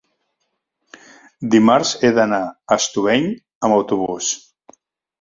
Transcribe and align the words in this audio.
Dimarts 1.57 1.93
he 2.09 2.13
d'anar 2.17 2.41
a 2.49 2.81
Estubeny 2.81 3.31
amb 3.67 3.81
autobús. 3.81 4.35